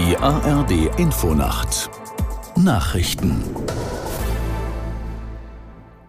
Die 0.00 0.16
ARD 0.16 0.98
Infonacht 0.98 1.90
Nachrichten 2.56 3.44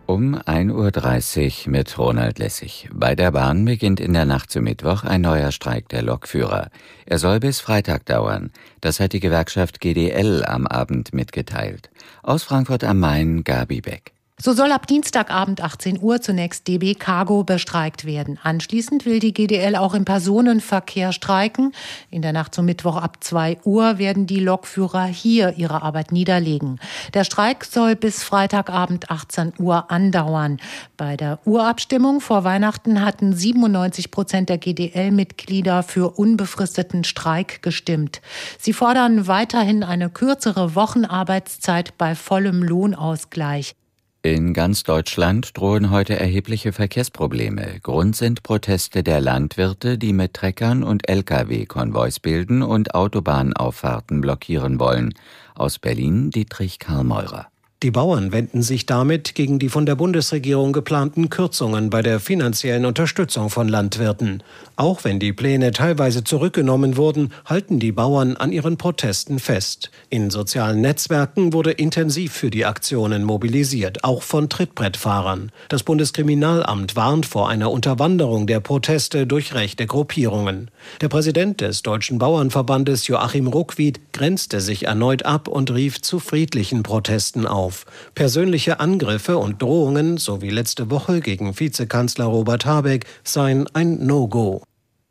um 0.05 0.35
1.30 0.35 1.65
Uhr 1.65 1.71
mit 1.71 1.97
Ronald 1.97 2.39
Lessig. 2.39 2.89
Bei 2.93 3.15
der 3.15 3.31
Bahn 3.31 3.65
beginnt 3.65 3.99
in 3.99 4.13
der 4.13 4.23
Nacht 4.23 4.49
zu 4.49 4.61
Mittwoch 4.61 5.03
ein 5.03 5.19
neuer 5.19 5.51
Streik 5.51 5.89
der 5.89 6.03
Lokführer. 6.03 6.69
Er 7.05 7.19
soll 7.19 7.41
bis 7.41 7.59
Freitag 7.59 8.05
dauern. 8.05 8.51
Das 8.79 9.01
hat 9.01 9.11
die 9.11 9.19
Gewerkschaft 9.19 9.81
GDL 9.81 10.45
am 10.45 10.67
Abend 10.67 11.13
mitgeteilt. 11.13 11.89
Aus 12.23 12.43
Frankfurt 12.43 12.85
am 12.85 12.97
Main, 12.97 13.43
Gabi 13.43 13.81
Beck. 13.81 14.13
So 14.43 14.53
soll 14.53 14.71
ab 14.71 14.87
Dienstagabend 14.87 15.61
18 15.61 16.01
Uhr 16.01 16.19
zunächst 16.19 16.67
DB 16.67 16.95
Cargo 16.95 17.43
bestreikt 17.43 18.05
werden. 18.05 18.39
Anschließend 18.41 19.05
will 19.05 19.19
die 19.19 19.35
GDL 19.35 19.75
auch 19.75 19.93
im 19.93 20.03
Personenverkehr 20.03 21.13
streiken. 21.13 21.73
In 22.09 22.23
der 22.23 22.33
Nacht 22.33 22.55
zum 22.55 22.65
Mittwoch 22.65 22.95
ab 22.95 23.17
2 23.19 23.59
Uhr 23.65 23.99
werden 23.99 24.25
die 24.25 24.39
Lokführer 24.39 25.05
hier 25.05 25.53
ihre 25.57 25.83
Arbeit 25.83 26.11
niederlegen. 26.11 26.79
Der 27.13 27.23
Streik 27.23 27.65
soll 27.65 27.95
bis 27.95 28.23
Freitagabend 28.23 29.11
18 29.11 29.53
Uhr 29.59 29.91
andauern. 29.91 30.57
Bei 30.97 31.17
der 31.17 31.37
Urabstimmung 31.45 32.19
vor 32.19 32.43
Weihnachten 32.43 33.05
hatten 33.05 33.35
97 33.35 34.09
Prozent 34.09 34.49
der 34.49 34.57
GDL-Mitglieder 34.57 35.83
für 35.83 36.17
unbefristeten 36.17 37.03
Streik 37.03 37.61
gestimmt. 37.61 38.23
Sie 38.57 38.73
fordern 38.73 39.27
weiterhin 39.27 39.83
eine 39.83 40.09
kürzere 40.09 40.73
Wochenarbeitszeit 40.73 41.95
bei 41.99 42.15
vollem 42.15 42.63
Lohnausgleich. 42.63 43.75
In 44.23 44.53
ganz 44.53 44.83
Deutschland 44.83 45.57
drohen 45.57 45.89
heute 45.89 46.19
erhebliche 46.19 46.73
Verkehrsprobleme. 46.73 47.79
Grund 47.81 48.15
sind 48.15 48.43
Proteste 48.43 49.01
der 49.01 49.19
Landwirte, 49.19 49.97
die 49.97 50.13
mit 50.13 50.35
Treckern 50.35 50.83
und 50.83 51.09
Lkw-Konvois 51.09 52.19
bilden 52.21 52.61
und 52.61 52.93
Autobahnauffahrten 52.93 54.21
blockieren 54.21 54.79
wollen. 54.79 55.15
Aus 55.55 55.79
Berlin 55.79 56.29
Dietrich 56.29 56.77
Karlmeurer. 56.77 57.47
Die 57.83 57.89
Bauern 57.89 58.31
wenden 58.31 58.61
sich 58.61 58.85
damit 58.85 59.33
gegen 59.33 59.57
die 59.57 59.67
von 59.67 59.87
der 59.87 59.95
Bundesregierung 59.95 60.71
geplanten 60.71 61.31
Kürzungen 61.31 61.89
bei 61.89 62.03
der 62.03 62.19
finanziellen 62.19 62.85
Unterstützung 62.85 63.49
von 63.49 63.67
Landwirten. 63.67 64.43
Auch 64.75 65.03
wenn 65.03 65.19
die 65.19 65.33
Pläne 65.33 65.71
teilweise 65.71 66.23
zurückgenommen 66.23 66.95
wurden, 66.95 67.33
halten 67.43 67.79
die 67.79 67.91
Bauern 67.91 68.37
an 68.37 68.51
ihren 68.51 68.77
Protesten 68.77 69.39
fest. 69.39 69.89
In 70.11 70.29
sozialen 70.29 70.81
Netzwerken 70.81 71.53
wurde 71.53 71.71
intensiv 71.71 72.33
für 72.33 72.51
die 72.51 72.65
Aktionen 72.65 73.23
mobilisiert, 73.23 74.03
auch 74.03 74.21
von 74.21 74.47
Trittbrettfahrern. 74.47 75.51
Das 75.67 75.81
Bundeskriminalamt 75.81 76.95
warnt 76.95 77.25
vor 77.25 77.49
einer 77.49 77.71
Unterwanderung 77.71 78.45
der 78.45 78.59
Proteste 78.59 79.25
durch 79.25 79.55
rechte 79.55 79.87
Gruppierungen. 79.87 80.69
Der 81.01 81.09
Präsident 81.09 81.61
des 81.61 81.81
Deutschen 81.81 82.19
Bauernverbandes 82.19 83.07
Joachim 83.07 83.47
Ruckwied 83.47 83.99
grenzte 84.13 84.61
sich 84.61 84.85
erneut 84.85 85.25
ab 85.25 85.47
und 85.47 85.71
rief 85.71 85.99
zu 85.99 86.19
friedlichen 86.19 86.83
Protesten 86.83 87.47
auf 87.47 87.70
auf. 87.71 87.85
Persönliche 88.15 88.79
Angriffe 88.79 89.37
und 89.37 89.61
Drohungen, 89.61 90.17
so 90.17 90.41
wie 90.41 90.49
letzte 90.49 90.89
Woche 90.89 91.21
gegen 91.21 91.57
Vizekanzler 91.57 92.25
Robert 92.25 92.65
Habeck, 92.65 93.05
seien 93.23 93.65
ein 93.73 94.05
No-Go. 94.05 94.63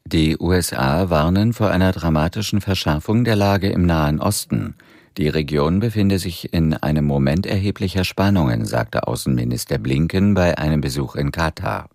Die 0.04 0.36
USA 0.38 1.08
warnen 1.08 1.52
vor 1.52 1.70
einer 1.70 1.92
dramatischen 1.92 2.60
Verschärfung 2.60 3.24
der 3.24 3.36
Lage 3.36 3.70
im 3.70 3.86
Nahen 3.86 4.20
Osten. 4.20 4.74
Die 5.16 5.28
Region 5.28 5.80
befinde 5.80 6.18
sich 6.18 6.52
in 6.52 6.74
einem 6.74 7.06
Moment 7.06 7.46
erheblicher 7.46 8.04
Spannungen, 8.04 8.64
sagte 8.64 9.06
Außenminister 9.06 9.78
Blinken 9.78 10.34
bei 10.34 10.58
einem 10.58 10.80
Besuch 10.80 11.16
in 11.16 11.32
Katar. 11.32 11.88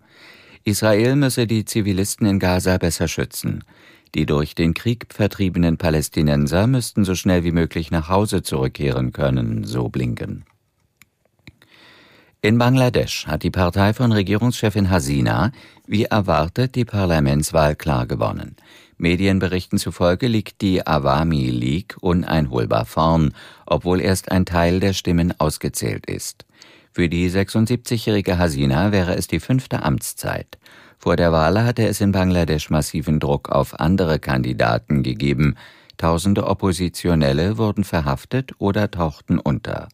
Israel 0.64 1.16
müsse 1.16 1.46
die 1.46 1.66
Zivilisten 1.66 2.26
in 2.28 2.40
Gaza 2.40 2.78
besser 2.78 3.08
schützen. 3.08 3.64
Die 4.16 4.26
durch 4.26 4.56
den 4.56 4.74
Krieg 4.74 5.08
vertriebenen 5.10 5.78
Palästinenser 5.78 6.68
müssten 6.68 7.04
so 7.04 7.16
schnell 7.16 7.44
wie 7.44 7.52
möglich 7.52 7.92
nach 7.92 8.10
Hause 8.10 8.42
zurückkehren 8.42 9.12
können, 9.12 9.66
so 9.66 9.90
Blinken. 9.90 10.46
In 12.46 12.60
Bangladesch 12.60 13.26
hat 13.26 13.42
die 13.42 13.50
Partei 13.50 13.92
von 13.92 14.12
Regierungschefin 14.12 14.92
Hasina 14.92 15.52
wie 15.88 16.04
erwartet 16.04 16.76
die 16.76 16.86
Parlamentswahl 16.86 17.76
klar 17.76 18.06
gewonnen. 18.06 18.56
Medienberichten 19.00 19.80
zufolge 19.80 20.28
liegt 20.28 20.62
die 20.62 20.86
Awami 20.86 21.50
League 21.50 21.98
uneinholbar 22.02 22.86
vorn, 22.86 23.34
obwohl 23.66 24.00
erst 24.00 24.32
ein 24.32 24.46
Teil 24.46 24.80
der 24.80 24.94
Stimmen 24.94 25.34
ausgezählt 25.40 26.06
ist. 26.06 26.46
Für 26.92 27.10
die 27.10 27.32
76-jährige 27.32 28.38
Hasina 28.38 28.92
wäre 28.92 29.16
es 29.16 29.26
die 29.26 29.40
fünfte 29.40 29.82
Amtszeit. 29.82 30.60
Vor 31.00 31.16
der 31.16 31.32
Wahl 31.32 31.64
hatte 31.64 31.88
es 31.88 32.00
in 32.00 32.12
Bangladesch 32.12 32.70
massiven 32.70 33.20
Druck 33.20 33.50
auf 33.50 33.80
andere 33.80 34.20
Kandidaten 34.20 35.02
gegeben. 35.02 35.56
Tausende 35.98 36.46
Oppositionelle 36.46 37.58
wurden 37.58 37.84
verhaftet 37.84 38.52
oder 38.60 38.92
tauchten 38.92 39.40
unter. 39.40 39.90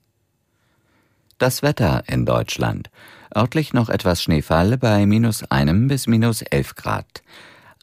Das 1.42 1.64
Wetter 1.64 2.04
in 2.06 2.28
Deutschland. 2.28 2.92
Örtlich 3.36 3.74
noch 3.74 3.90
etwas 3.90 4.22
Schneefall 4.22 4.78
bei 4.78 5.08
minus 5.08 5.44
einem 5.50 5.88
bis 5.88 6.06
minus 6.06 6.44
elf 6.44 6.76
Grad. 6.76 7.24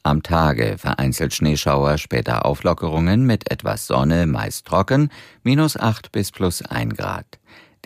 Am 0.05 0.23
Tage 0.23 0.77
vereinzelt 0.79 1.35
Schneeschauer, 1.35 1.99
später 1.99 2.47
Auflockerungen 2.47 3.27
mit 3.27 3.51
etwas 3.51 3.89
Sonne, 3.89 4.29
meist 4.29 4.65
trocken, 4.65 5.11
minus 5.43 5.77
acht 5.77 6.13
bis 6.13 6.31
plus 6.31 6.63
ein 6.63 6.91
Grad. 6.91 7.27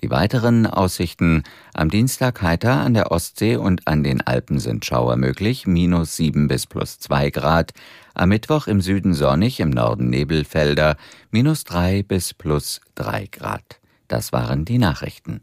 Die 0.02 0.10
weiteren 0.10 0.66
Aussichten 0.66 1.42
am 1.72 1.88
Dienstag 1.88 2.42
heiter 2.42 2.74
an 2.82 2.92
der 2.92 3.10
Ostsee 3.10 3.56
und 3.56 3.88
an 3.88 4.04
den 4.04 4.20
Alpen 4.20 4.58
sind 4.58 4.84
Schauer 4.84 5.16
möglich, 5.16 5.66
minus 5.66 6.16
sieben 6.16 6.48
bis 6.48 6.66
plus 6.66 6.98
zwei 6.98 7.30
Grad. 7.30 7.72
Am 8.12 8.28
Mittwoch 8.28 8.66
im 8.66 8.82
Süden 8.82 9.14
sonnig, 9.14 9.58
im 9.58 9.70
Norden 9.70 10.10
Nebelfelder, 10.10 10.98
minus 11.30 11.64
drei 11.64 12.02
bis 12.02 12.34
plus 12.34 12.82
drei 12.94 13.26
Grad. 13.32 13.80
Das 14.06 14.34
waren 14.34 14.66
die 14.66 14.76
Nachrichten. 14.76 15.40